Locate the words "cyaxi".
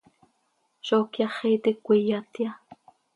1.13-1.47